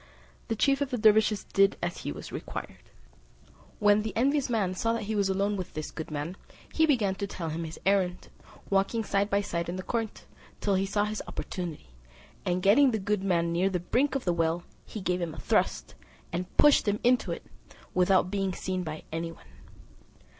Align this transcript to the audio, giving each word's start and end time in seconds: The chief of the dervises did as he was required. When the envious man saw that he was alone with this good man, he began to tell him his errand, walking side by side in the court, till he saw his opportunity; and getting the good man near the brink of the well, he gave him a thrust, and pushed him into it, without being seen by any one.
The 0.47 0.55
chief 0.55 0.81
of 0.81 0.89
the 0.89 0.97
dervises 0.97 1.43
did 1.43 1.77
as 1.79 1.97
he 1.99 2.11
was 2.11 2.31
required. 2.31 2.81
When 3.77 4.01
the 4.01 4.17
envious 4.17 4.49
man 4.49 4.73
saw 4.73 4.93
that 4.93 5.03
he 5.03 5.13
was 5.13 5.29
alone 5.29 5.55
with 5.57 5.75
this 5.75 5.91
good 5.91 6.09
man, 6.09 6.37
he 6.73 6.87
began 6.87 7.13
to 7.13 7.27
tell 7.27 7.49
him 7.49 7.65
his 7.65 7.79
errand, 7.85 8.29
walking 8.71 9.03
side 9.03 9.29
by 9.29 9.41
side 9.41 9.69
in 9.69 9.75
the 9.75 9.83
court, 9.83 10.25
till 10.59 10.73
he 10.73 10.87
saw 10.87 11.05
his 11.05 11.21
opportunity; 11.27 11.91
and 12.47 12.63
getting 12.63 12.89
the 12.89 12.97
good 12.97 13.21
man 13.23 13.51
near 13.53 13.69
the 13.69 13.79
brink 13.79 14.15
of 14.15 14.25
the 14.25 14.33
well, 14.33 14.63
he 14.87 15.01
gave 15.01 15.21
him 15.21 15.35
a 15.35 15.39
thrust, 15.39 15.93
and 16.33 16.57
pushed 16.57 16.87
him 16.87 16.99
into 17.03 17.31
it, 17.31 17.45
without 17.93 18.31
being 18.31 18.53
seen 18.53 18.81
by 18.83 19.03
any 19.11 19.31
one. 19.31 19.45